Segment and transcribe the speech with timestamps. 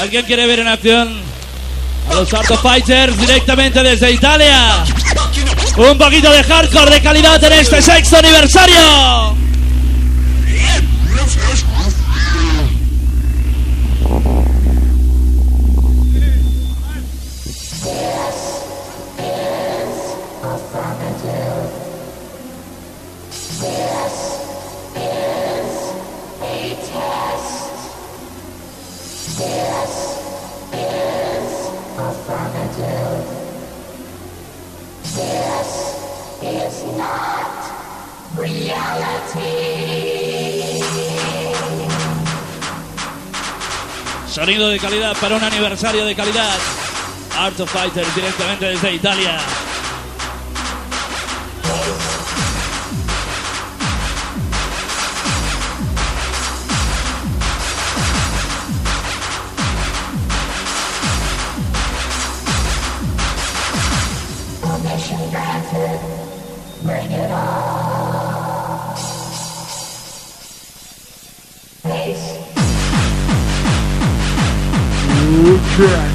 [0.00, 1.20] ¿Alguien quiere ver en acción
[2.10, 4.84] a los Art of Fighters directamente desde Italia?
[5.76, 9.49] Un poquito de hardcore de calidad en este sexto aniversario.
[44.50, 46.58] De calidad para un aniversario de calidad.
[47.38, 49.38] Art of Fighters directamente desde Italia.
[75.82, 76.09] Okay.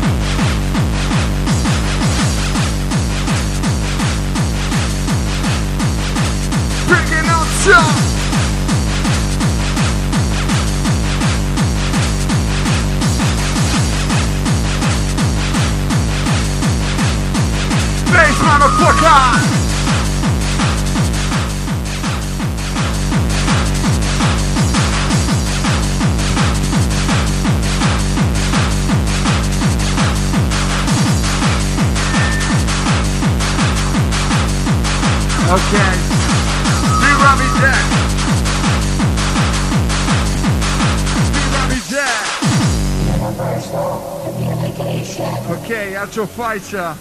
[46.24, 46.94] Fighter.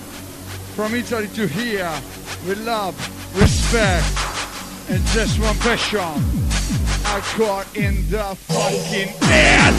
[0.75, 1.93] From Italy to here.
[2.49, 2.97] With love,
[3.39, 4.05] respect,
[4.91, 6.01] and just one passion.
[7.07, 9.75] I caught in the fucking ass.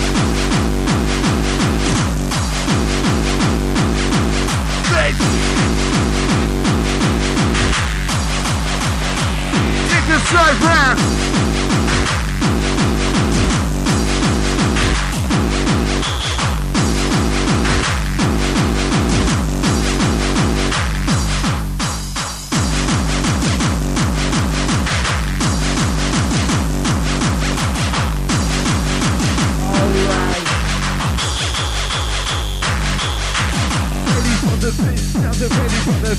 [9.92, 11.55] Take this side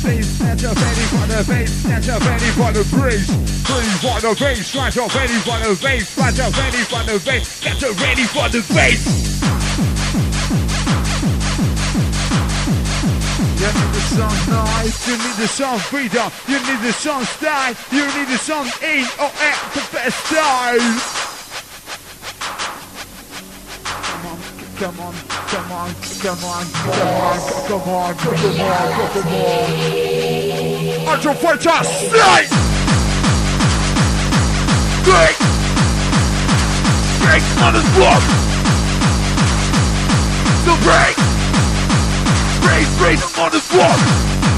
[0.02, 3.28] bass, now they're ready for the bass, now they're ready for the bass.
[3.66, 7.18] Ready for the bass, now they're ready for the bass, now they're ready for the
[7.24, 9.02] bass, now they're ready for the bass.
[13.56, 17.74] You need the song nice, you need the song freedom, you need the song style,
[17.90, 20.78] you need the song in or at the best style.
[23.84, 24.38] Come on,
[24.76, 29.76] come on, come on, come on, come on, come on, come on, come on.
[31.08, 32.50] Archer Fighter, slide!
[35.04, 35.36] Break!
[37.22, 38.22] Break on his block!
[40.66, 41.16] The break!
[42.62, 44.55] Break, break on his block!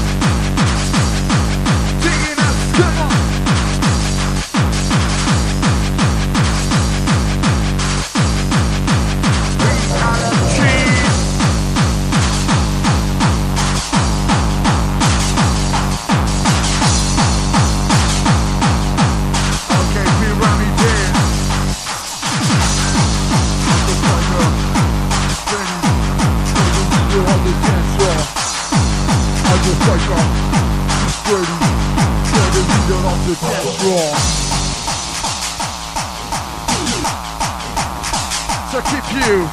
[38.71, 39.49] So keep you,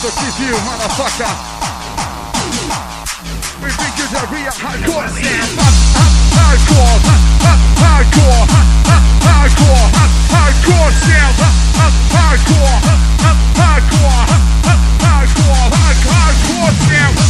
[0.00, 1.28] so keep you, motherfucker.
[3.60, 5.50] We bring you the real hardcore sound.
[6.32, 6.96] Hardcore,
[7.76, 8.48] hardcore,
[9.20, 9.86] hardcore,
[10.32, 11.36] hardcore sound.
[12.16, 12.80] Hardcore,
[13.60, 14.24] hardcore,
[15.04, 15.70] hardcore,
[16.08, 17.25] hardcore sound.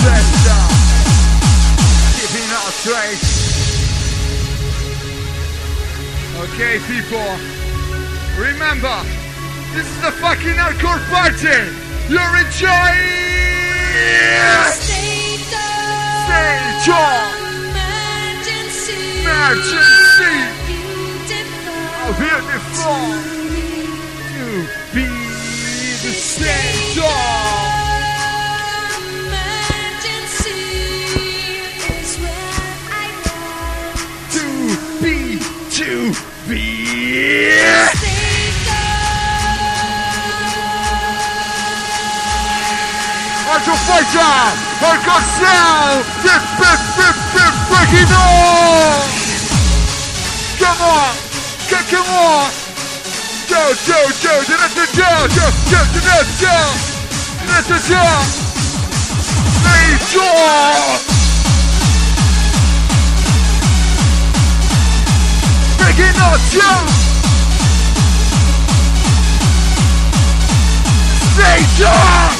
[0.00, 0.64] Special.
[2.16, 2.48] Keeping.
[6.40, 7.30] Okay, people.
[8.38, 8.96] Remember,
[9.74, 11.60] this is the fucking hardcore party.
[12.08, 13.60] You're enjoying.
[14.72, 16.32] State of
[18.00, 19.00] emergency.
[19.20, 20.36] emergency.
[20.66, 21.80] Beautiful.
[21.96, 23.04] How beautiful
[24.36, 24.46] to
[24.94, 25.08] be
[26.04, 27.29] the stage of
[43.60, 44.24] Hardcore fighter,
[44.80, 49.04] hardcore sound, rip, rip, rip, rip, break it on.
[50.56, 51.12] Come on,
[51.68, 52.48] come, come on.
[53.52, 56.56] Go, go, go, do not do, go, go, go, do not go,
[57.36, 58.00] do not do, go.
[59.60, 60.32] Major.
[65.76, 66.70] Breaking on, go.
[71.36, 72.39] Major.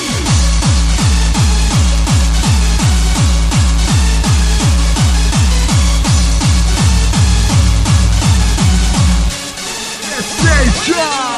[10.90, 11.29] Station!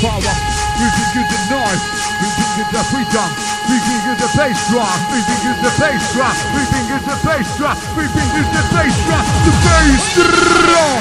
[0.00, 0.34] Power,
[0.80, 1.82] we bring you the noise,
[2.18, 3.30] bring you the freedom,
[3.68, 7.76] bring you the bass drum, bring you the bass drum, bring you the bass drum,
[7.94, 10.98] bring you the bass drum, the bass drum.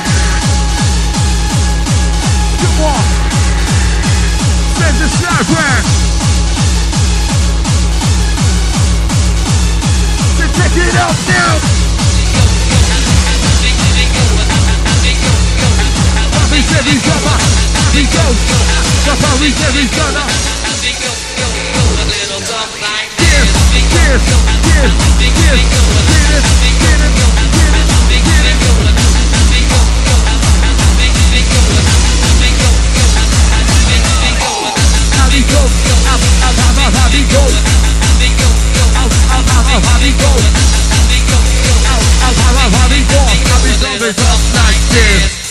[2.61, 3.03] Come on,
[4.77, 5.83] send the siren.
[10.37, 11.82] to take it up now.
[16.53, 17.33] Papi said he's gonna,
[17.97, 18.37] he goes.
[19.09, 20.21] The papi said he's gonna.
[23.17, 24.21] Yes, yes, yes,
[24.61, 24.93] yes.
[25.17, 27.41] Get it, get it, get
[28.05, 28.69] it, get it.
[35.09, 35.73] How he goes,
[36.05, 37.57] how, how, how, how, how he goes.
[38.93, 40.45] How, how, how, how, how he goes.
[41.81, 43.41] How, how, how, how, how he goes.
[43.41, 44.93] How he goes, it's up like this.
[44.93, 45.42] Get it!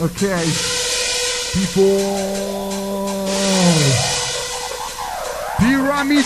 [0.00, 0.42] Okay,
[1.54, 1.86] people.
[5.62, 6.24] Piramide!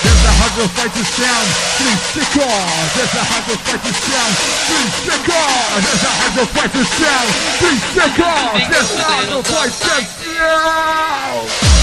[0.00, 1.48] There's a hardcore fighter sound.
[1.76, 2.88] Please stick on.
[2.96, 4.32] There's a hardcore fighter sound.
[4.64, 5.84] Please stick on.
[5.84, 7.28] There's a hardcore fighter sound.
[7.60, 8.64] Please stick on.
[8.70, 11.73] There's a hardcore fighter sound.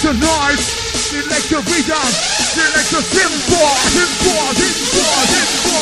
[0.00, 2.08] Select your noise, select your rhythm,
[2.56, 3.60] select your tempo,
[3.92, 5.76] tempo, tempo, tempo.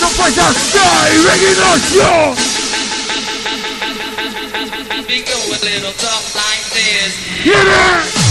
[0.00, 2.34] No puedes estar reguinación.
[5.06, 7.14] We go a little talk like this.
[7.44, 8.23] Get it!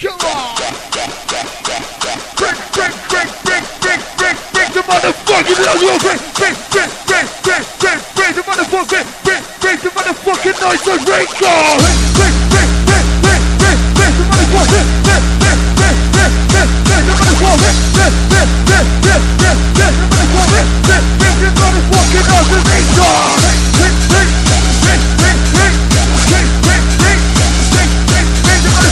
[0.00, 0.56] Come on!
[2.36, 6.00] Break, break, break, break, break, break, break the motherfucking noise!
[6.00, 11.00] Break, break, break, break, break, break, break the motherfucking, break, break the motherfucking noise of
[11.04, 11.52] Rico!
[11.80, 17.14] Break, break, break, break, break, break the motherfucking, break, break, break, break, break, break the
[17.20, 23.08] motherfucking, break, break, break, break, break, break the motherfucking, break, break the motherfucking noise Rico!
[23.40, 24.69] Break, break, break, break, break,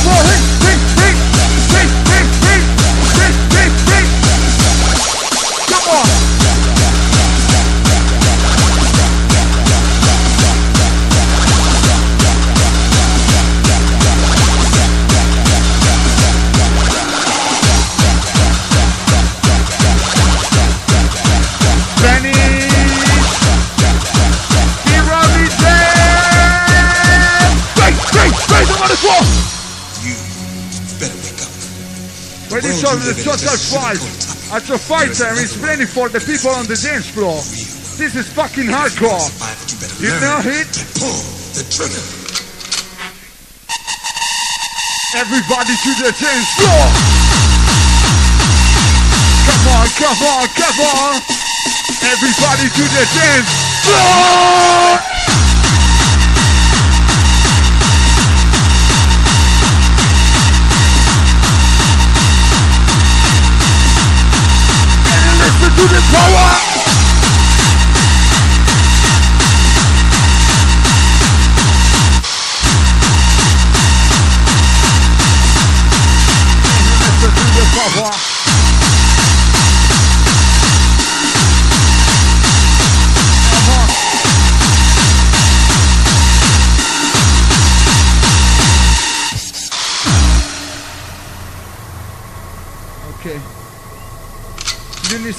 [0.04, 0.57] Rory.
[32.88, 34.00] Gentlemen, the total fight.
[34.48, 37.36] At the fighter is playing for the people on the dance floor.
[38.00, 39.28] This is fucking hardcore.
[40.00, 40.72] You know it?
[45.20, 46.84] Everybody to the dance floor.
[49.44, 51.20] Come on, come on, come on.
[52.08, 53.52] Everybody to the dance
[53.84, 55.17] floor.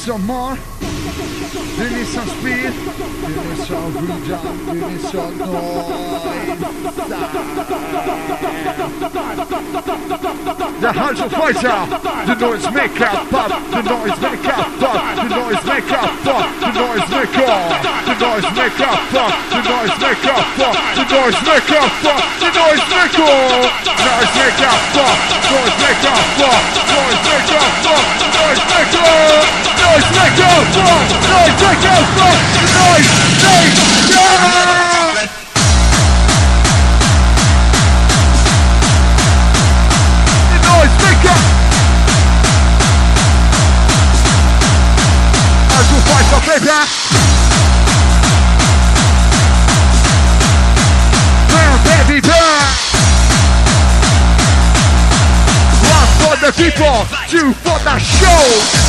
[0.10, 0.58] Some more?
[1.78, 2.74] You need some speed?
[2.74, 4.26] You need some rhythm?
[4.66, 5.90] Do you need some noise?
[10.82, 11.78] The Hydro Fighter,
[12.26, 17.54] the noise maker, pop, the noise maker, pop, the noise maker, pop, the noise maker,
[18.10, 23.30] the noise maker, pop, the noise maker, pop, the noise maker, pop, the noise maker,
[24.10, 25.14] noise maker, pop,
[25.54, 26.66] noise maker, pop,
[26.98, 29.79] noise maker, pop, noise maker,
[52.22, 52.40] burn.
[55.88, 58.89] One for the people, two for the show.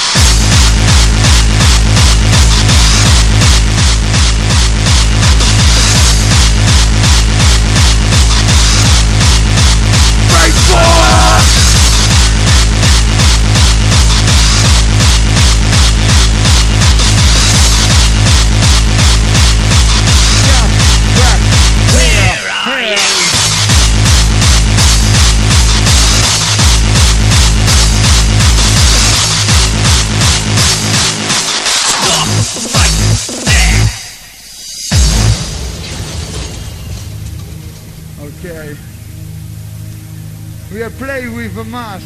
[41.55, 42.05] with a mask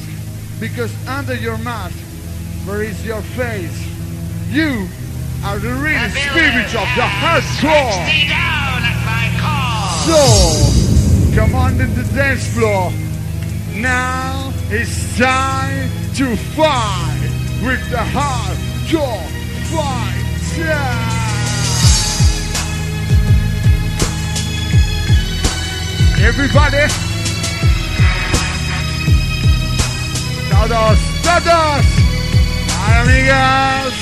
[0.60, 1.98] because under your mask
[2.66, 3.86] there is your face.
[4.50, 4.88] You
[5.44, 8.06] are the real spirit of the hardcore.
[10.06, 12.92] So, come on to the dance floor.
[13.74, 17.30] Now it's time to fight
[17.64, 19.28] with the hardcore
[19.70, 21.06] fighter.
[26.26, 27.05] Everybody.
[30.62, 31.86] Todos, todos.
[32.98, 33.94] Amigas.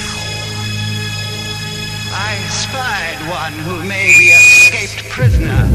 [2.14, 5.68] I spied one who may be a escaped prisoner.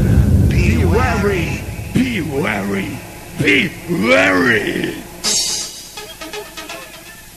[0.49, 0.93] Be, Be wary.
[0.95, 1.63] wary.
[1.93, 2.97] Be wary.
[3.39, 3.69] Be
[4.07, 4.95] wary.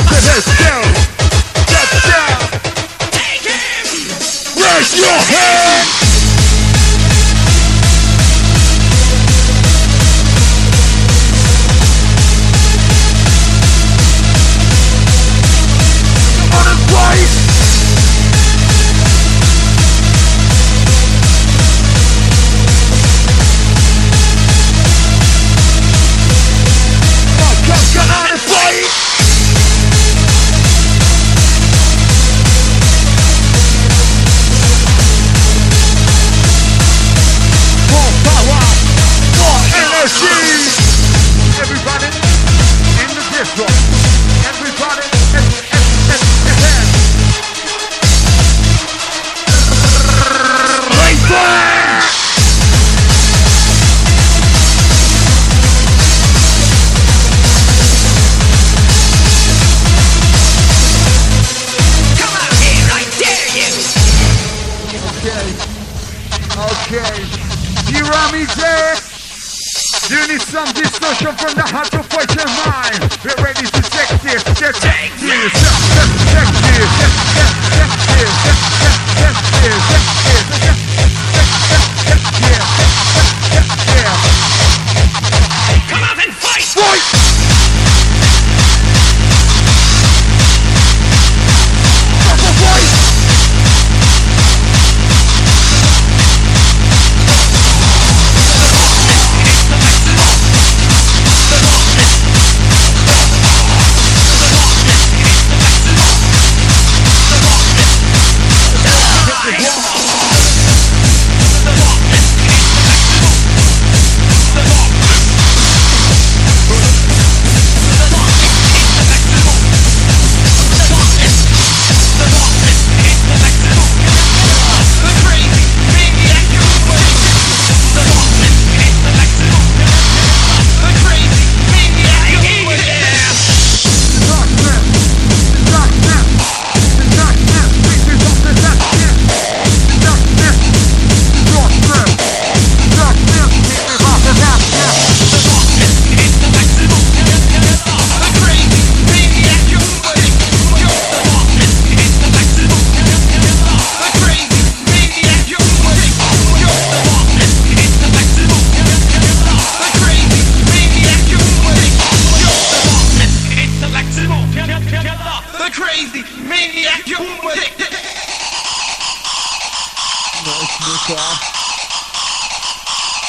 [171.10, 171.40] hardcore.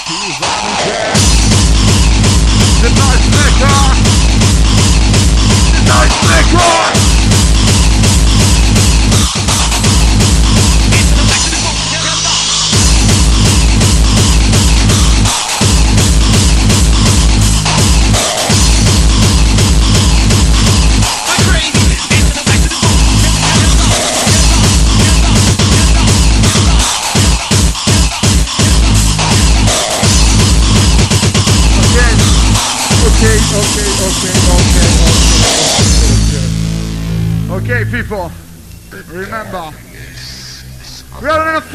[0.07, 1.17] He's on his head.
[2.83, 3.79] The night maker.
[5.73, 7.00] The night maker.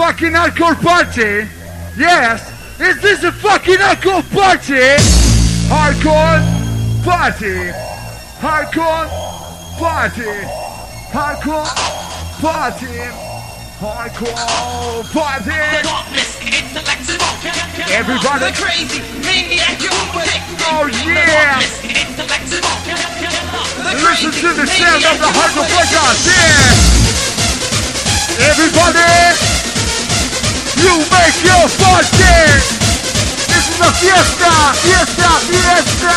[0.06, 1.50] Fucking hardcore party.
[1.98, 2.46] Yes,
[2.80, 5.02] is this a fucking hardcore party?
[5.66, 6.46] Hardcore
[7.02, 7.74] party,
[8.38, 9.10] hardcore
[9.82, 10.30] party,
[11.10, 11.66] hardcore
[12.38, 12.94] party,
[13.82, 15.62] hardcore party.
[17.90, 18.54] Everybody.
[18.62, 19.82] crazy maniac,
[20.70, 21.58] Oh yeah!
[24.06, 27.06] Listen to the sound of the hardcore podcast, yeah!
[28.52, 29.55] Everybody,
[30.78, 32.36] you make your party!
[33.48, 36.16] This is a fiesta, fiesta, fiesta!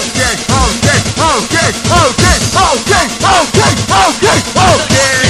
[0.00, 3.72] Okay, okay, okay, okay, okay, okay,
[4.04, 4.38] okay,
[4.68, 5.20] okay!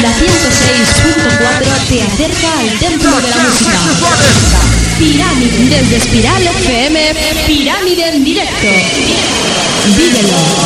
[0.00, 4.81] La 106.4 te acerca al templo de la música.
[5.02, 7.12] Pirámide desde Espiral FM,
[7.44, 8.68] Pirámide en directo.
[9.96, 10.62] Vívelo.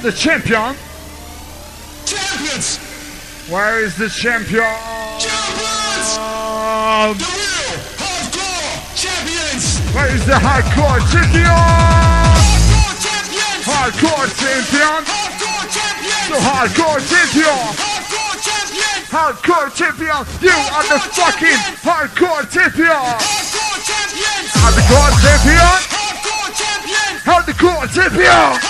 [0.00, 0.76] not the champion.
[2.06, 2.78] Champions.
[3.48, 4.64] Where is the champion?
[5.20, 6.16] Champions.
[6.16, 9.80] Um, the real hardcore champions.
[9.92, 11.52] Where is the hardcore champion?
[12.40, 13.64] Hardcore champions.
[13.68, 15.04] Hardcore champion.
[15.04, 16.24] Hardcore champion.
[16.30, 17.60] The hardcore champion.
[17.76, 18.96] Hardcore champion.
[19.10, 20.20] Hardcore champion.
[20.40, 23.04] You hardcore are the fucking hardcore champion.
[23.20, 24.48] Hardcore champions.
[24.56, 25.76] Hardcore champion.
[25.92, 27.12] Hardcore champion.
[27.28, 28.69] Hardcore champion.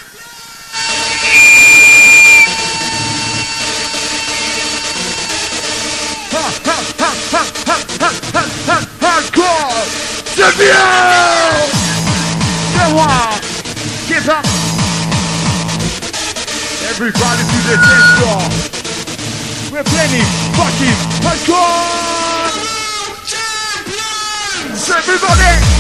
[9.02, 9.90] Hardcore
[10.38, 10.70] Debut!
[12.76, 13.34] Devoir!
[14.08, 14.46] Get up!
[16.90, 18.46] Everybody to the dance floor!
[19.72, 22.19] We're playing fucking hardcore!
[24.92, 25.79] everybody!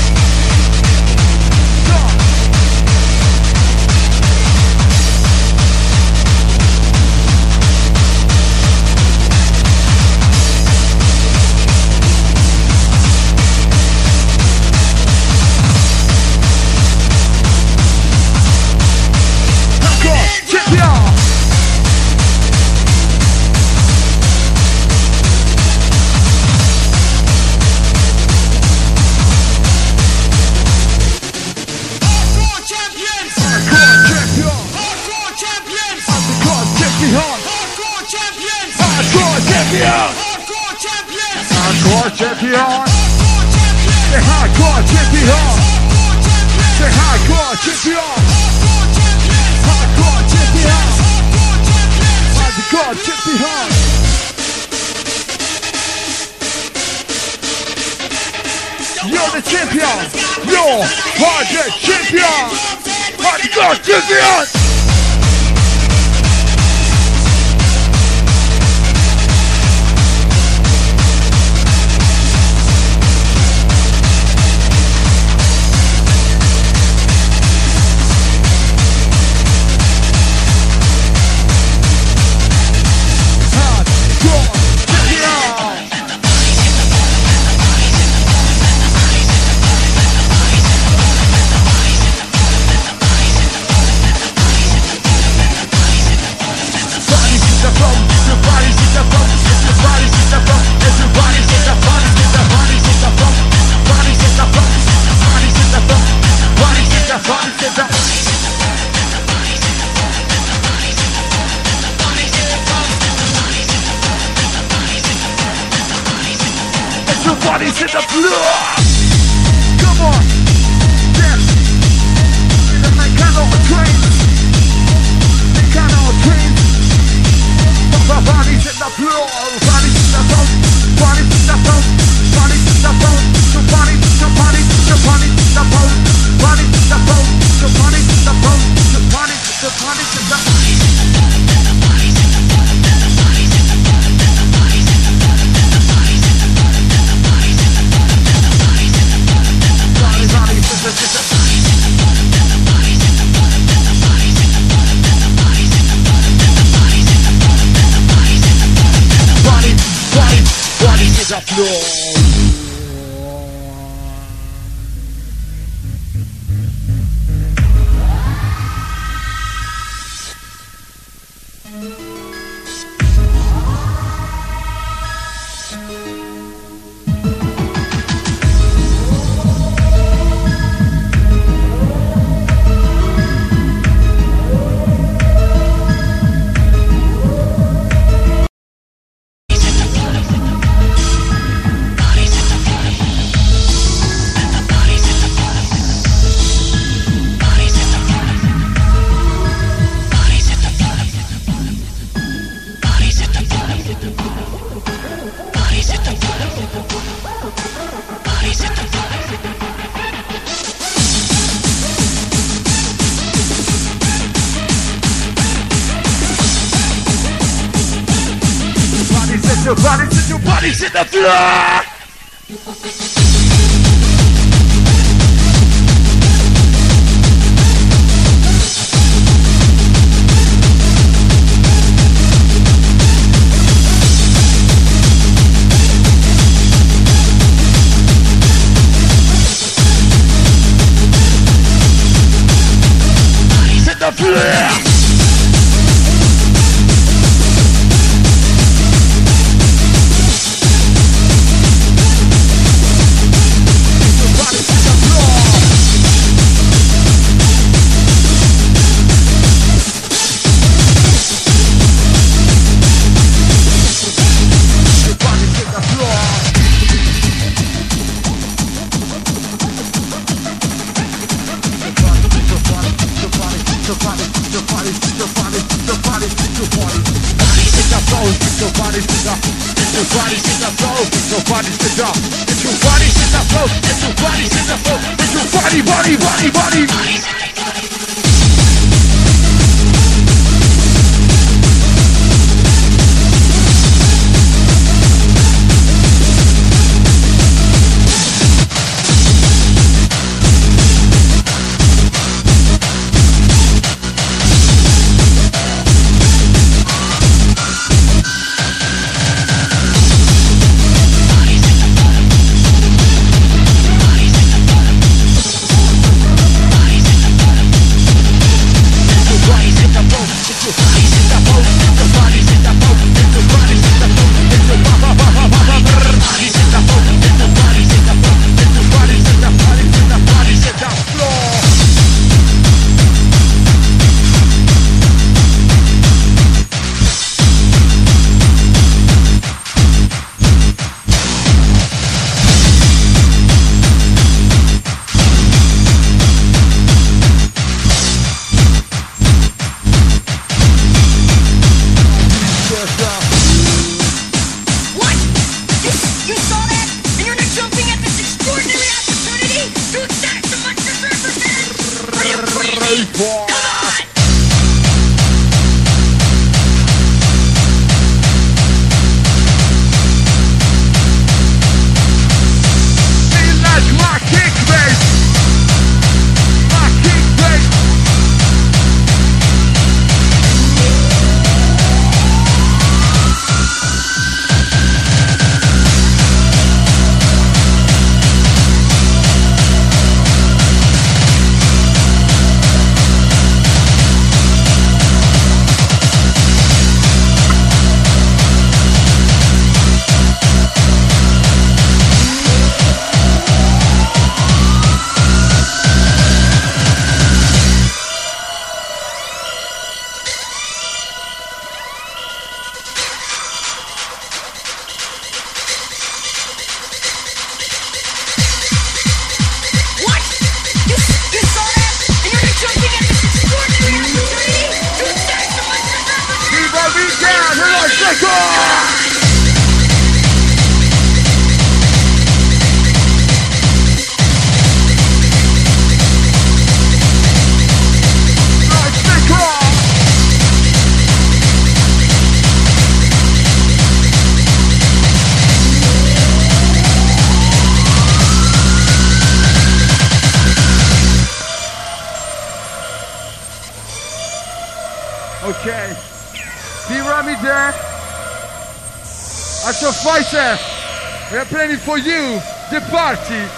[463.09, 463.48] The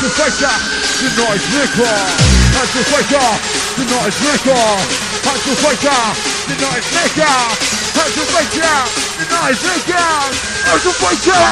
[0.00, 0.56] noise maker,
[0.96, 1.92] the noise maker,
[2.56, 3.28] Hunter Faker,
[3.76, 4.64] the noise maker,
[5.28, 6.00] Hunter Faker,
[6.48, 7.36] the noise maker,
[8.00, 8.80] Hunter Faker,
[9.20, 10.08] the noise maker,
[10.72, 11.44] Hunter Faker,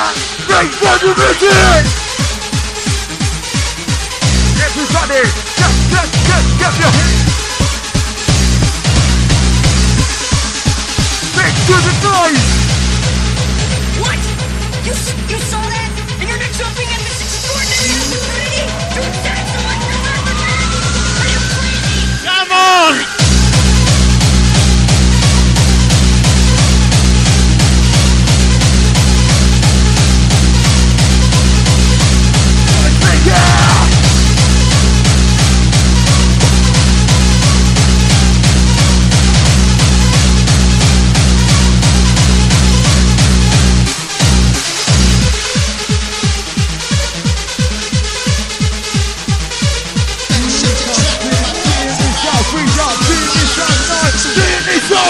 [0.49, 1.45] make fun of it!
[4.65, 7.21] Everybody, get, get, get, get your hands!
[11.37, 12.49] Make to the noise!
[14.01, 14.21] What?
[14.89, 14.95] You,
[15.37, 15.91] you saw that?
[16.17, 16.88] And you're not jumping
[22.69, 23.18] Come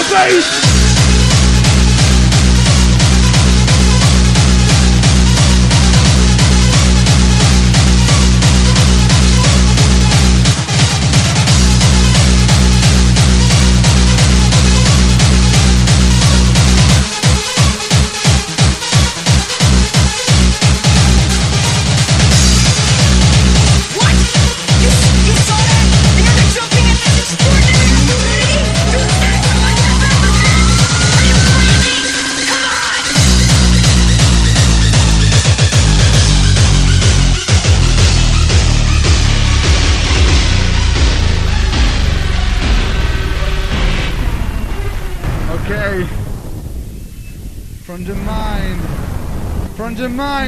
[0.09, 0.68] face.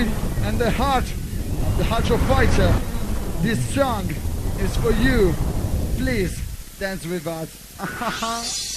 [0.06, 1.06] Mind and the heart,
[1.78, 2.74] the heart of fighter,
[3.42, 4.10] this song
[4.60, 5.34] is for you.
[5.98, 6.40] Please
[6.80, 7.58] dance with us.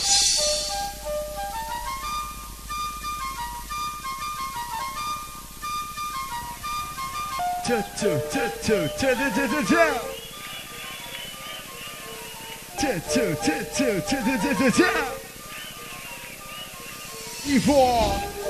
[17.47, 18.44] Yvonne.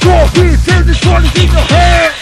[0.00, 2.14] Uncoffee, till this morning in your head.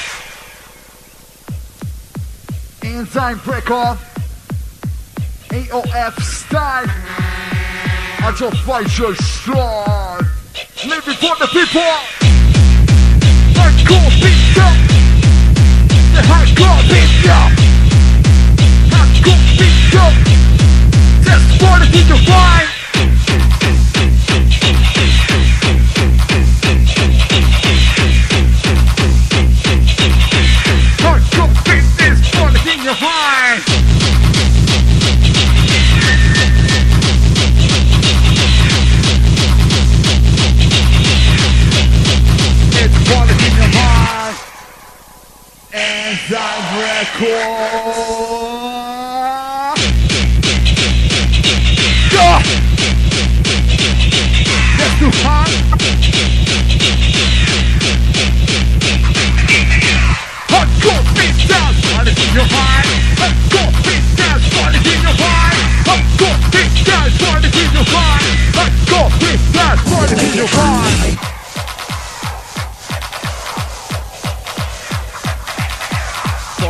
[2.82, 3.98] Enzyme break off.
[5.48, 6.86] AOF style.
[6.88, 10.18] I just fight your strong.
[10.86, 11.92] Living for the people.
[13.56, 14.76] Hardcore beat up.
[16.14, 17.52] The hardcore beat up.
[18.92, 20.14] Hardcore beat up.
[21.24, 22.85] That's what it is to.
[46.16, 47.28] Record.
[52.12, 52.40] Yeah.
[54.78, 55.52] That's too hot.
[60.48, 61.02] Hardcore
[61.48, 62.88] down, quality in your mind.
[63.16, 63.36] In
[65.02, 65.60] your mind.
[65.84, 66.32] Hardcore
[66.86, 68.26] down, quality in your mind.
[70.16, 71.35] In your mind.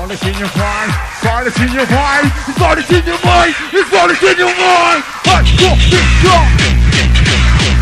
[0.07, 4.38] Violence in your mind, violence in your mind, violence in your mind, it's violence in
[4.38, 5.02] your mind.
[5.26, 6.46] Let's go, big dog.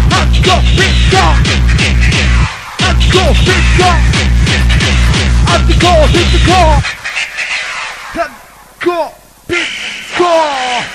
[0.08, 1.36] Let's go, big dog.
[2.80, 4.00] Let's go, big dog.
[5.52, 6.80] At the car, hit the car.
[8.16, 8.32] Let's
[8.80, 9.12] go,
[9.46, 10.93] big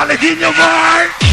[0.00, 0.08] dog.
[0.08, 1.29] Violence in your.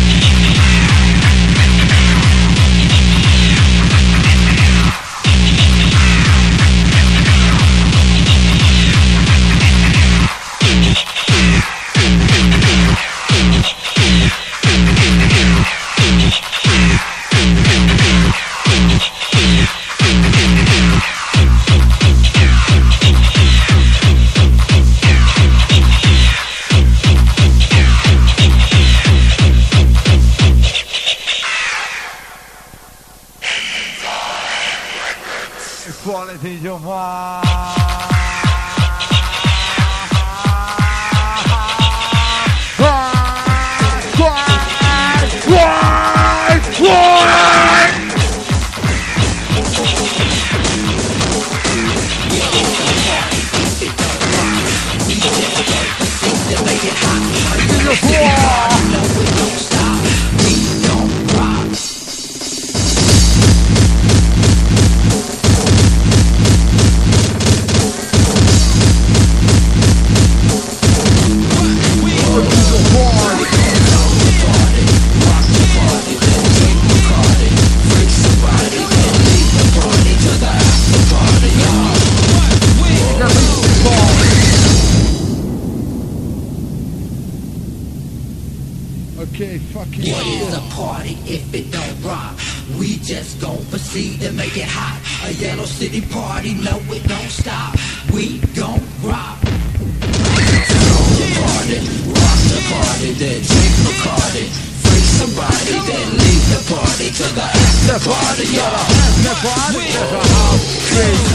[107.97, 108.85] The party, y'all.
[109.25, 111.33] the body there's a house crazy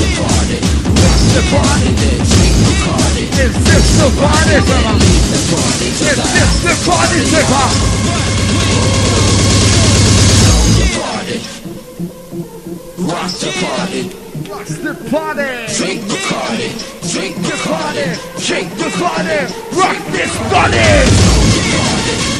[0.00, 0.58] the party,
[0.96, 3.24] rock the party, then drink Bacardi.
[3.36, 7.68] Is this the party Then leave the party Is the this the party zipper?
[13.04, 14.04] rock the party.
[14.48, 15.52] What's the party?
[15.76, 16.00] Drink
[17.12, 18.08] drink The party,
[18.40, 19.36] shake the party,
[19.76, 20.32] rock this.
[20.40, 20.80] Rock the party.
[20.80, 20.86] The party.
[21.20, 22.39] Rock the party.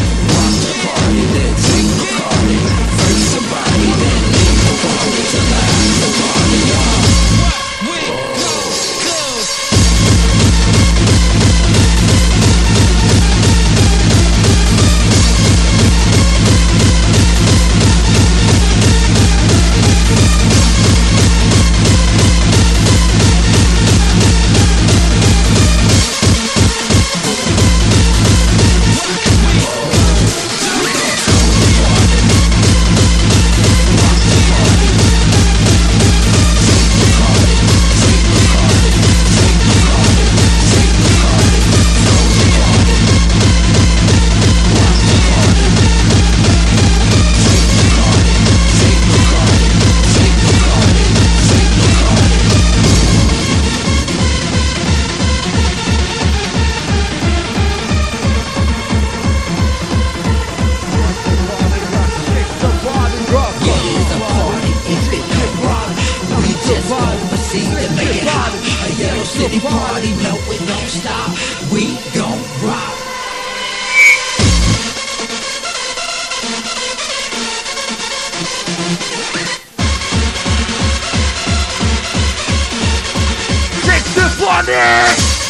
[83.85, 84.73] Shake the body!
[84.73, 85.40] Rock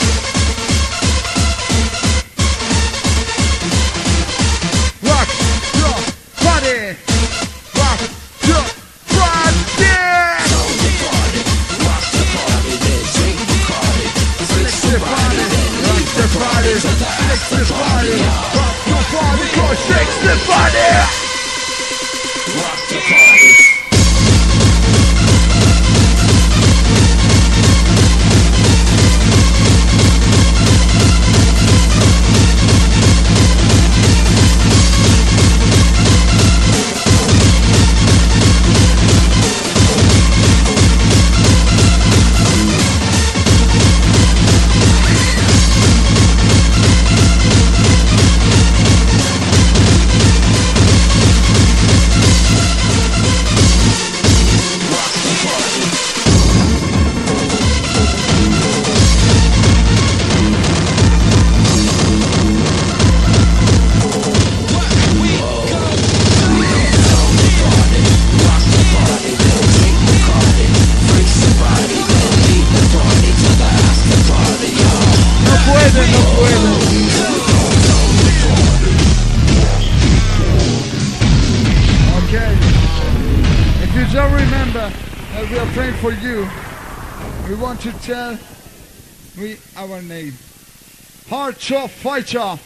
[91.61, 92.57] Chop Fighter.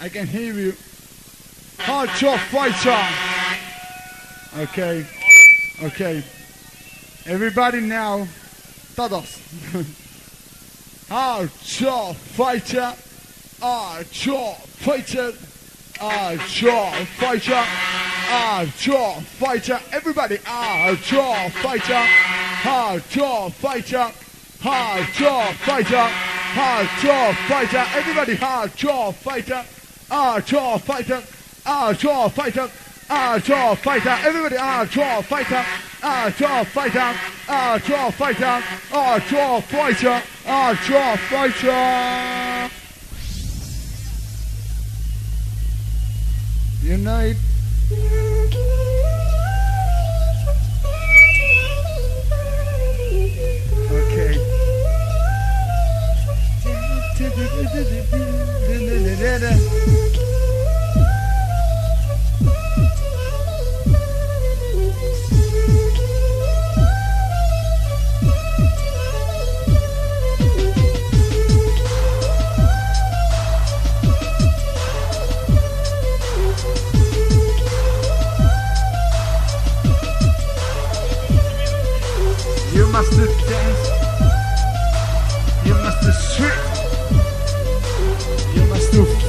[0.00, 0.74] I can hear you.
[1.78, 2.98] Hard Chop Fighter.
[4.58, 5.06] Okay.
[5.80, 6.24] Okay.
[7.24, 8.26] Everybody now.
[8.96, 9.40] Todos.
[11.08, 12.92] Hard Chop Fighter.
[13.60, 15.32] Hard Chop Fighter.
[16.00, 17.62] Hard Chop Fighter.
[17.64, 19.80] Hard Chop Fighter.
[19.92, 20.38] Everybody.
[20.44, 21.94] Hard Fighter.
[21.94, 24.10] Hard Chop Fighter.
[24.60, 26.33] Hard Chop Fighter.
[26.54, 27.84] Hard Chop Fighter.
[27.98, 28.36] Everybody.
[28.36, 29.64] Hard Chop Fighter.
[30.08, 31.20] Hard Chop Fighter.
[31.64, 32.70] Hard Chop Fighter.
[33.08, 34.16] Hard Chop Fighter.
[34.22, 34.56] Everybody.
[34.56, 35.64] Hard Chop Fighter.
[36.00, 37.12] Hard Chop Fighter.
[37.46, 38.62] Hard Chop Fighter.
[38.90, 40.22] Hard Chop Fighter.
[40.44, 42.70] Hard Chop Fighter.
[46.84, 47.44] You
[57.74, 59.83] You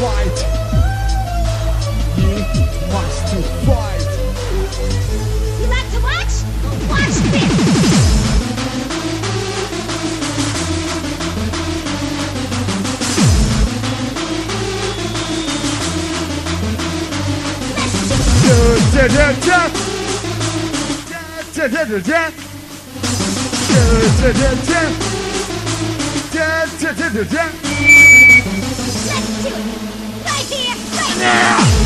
[0.05, 0.37] fight.
[2.17, 2.29] You
[2.93, 4.11] must do fight.
[5.59, 6.33] You like to watch?
[6.91, 7.51] Watch this!
[18.93, 19.59] Da, da, da.
[21.55, 21.65] Da,
[26.83, 27.45] da, da, da.
[29.07, 29.84] Let's do it!
[31.25, 31.84] Here,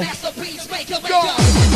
[0.00, 1.69] Go.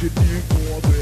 [0.00, 0.99] que te encontre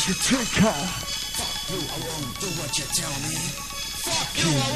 [0.00, 0.72] The trick car.
[0.72, 3.36] Fuck you, I won't do what you tell me.
[4.00, 4.70] Fuck you, I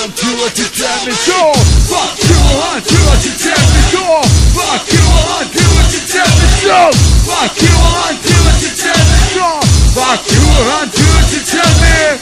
[0.00, 1.12] won't do what you tell me.
[1.28, 1.52] Go.
[1.92, 3.84] Fuck you, I won't do what you tell me.
[3.92, 4.24] Go.
[4.56, 6.48] Fuck you, I won't do what you tell me.
[6.64, 6.88] Go.
[7.28, 9.20] Fuck you, I won't do what you tell me.
[9.36, 9.60] Go.
[9.92, 12.16] Fuck you, I won't do what you tell me.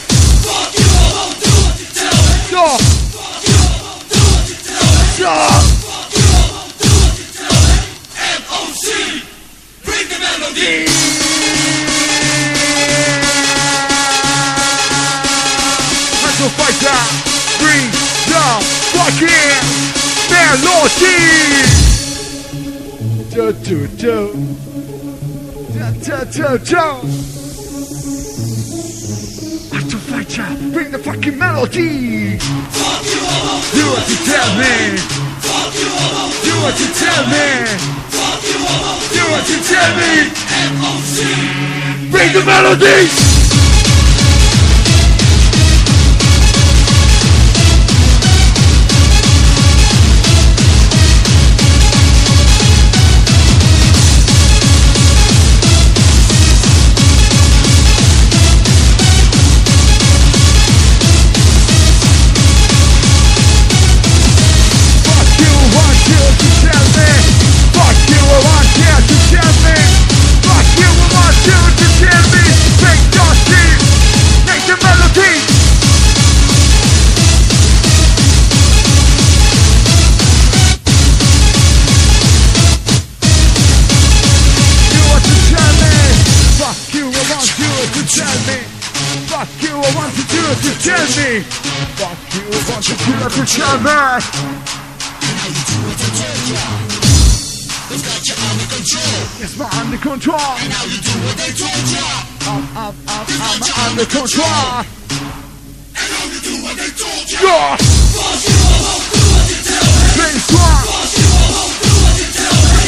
[2.51, 2.67] Go.
[5.17, 5.74] Go.
[19.05, 19.61] Fucking
[20.31, 21.21] melody.
[23.29, 24.33] Do do do.
[25.75, 26.85] Da da da da.
[29.71, 32.37] Metro Fighter, bring the fucking melody.
[32.37, 34.75] Do what you tell me.
[36.45, 37.47] Do what you tell me.
[39.13, 40.13] Do what you tell me.
[42.09, 43.34] Bring the melody.
[99.95, 100.39] Under control.
[100.39, 102.03] And now you do what they told ya.
[102.51, 104.83] I'm, I'm, I'm, I'm under control.
[105.95, 107.39] And now you do what they told ya.
[107.39, 107.77] Yeah.
[110.19, 110.83] Face one.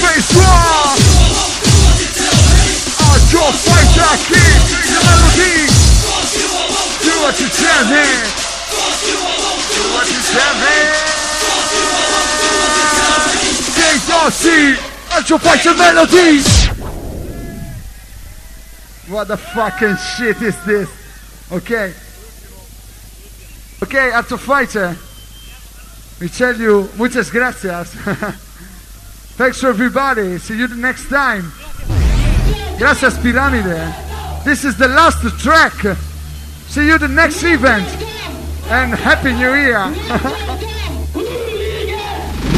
[0.03, 0.99] Face one.
[2.99, 4.59] I'll just fight that kid.
[4.67, 5.71] Bring the melody.
[7.03, 8.07] Do what you tell me.
[9.71, 10.77] Do what you tell me.
[13.79, 14.75] Take your seat.
[15.11, 16.56] I'll just fight the melody.
[19.09, 20.89] What the fucking shit is this?
[21.51, 21.93] Okay.
[23.83, 24.97] Okay, Art of Fighter.
[26.19, 27.93] We tell you muchas gracias.
[29.37, 30.37] Thanks everybody.
[30.39, 31.51] See you the next time.
[32.77, 34.43] Gracias Pirámide.
[34.43, 35.97] This is the last track
[36.67, 37.87] See you the next event.
[38.69, 39.79] And Happy New Year.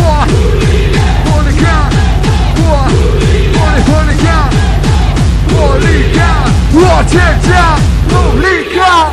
[0.00, 0.28] What?
[1.28, 1.90] Hooligan!
[2.64, 2.88] What?
[2.90, 4.48] Hooli- Hooligan!
[5.52, 6.40] Hooligan!
[6.72, 7.78] Rotterdam!
[8.10, 9.08] Hooligan!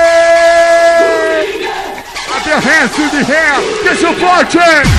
[3.29, 4.11] air, get your!
[4.11, 4.90] Rotterdam!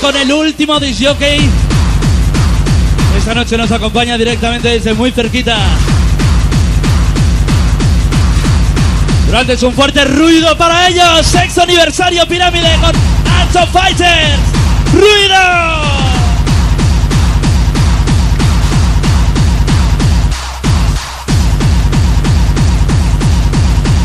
[0.00, 1.48] Con el último disc jockey.
[3.18, 5.56] Esta noche nos acompaña directamente desde muy cerquita.
[9.28, 11.26] Grandes, un fuerte ruido para ellos.
[11.26, 12.92] Sexto aniversario pirámide con
[13.32, 14.40] Art of Fighters.
[14.92, 15.99] ¡Ruido!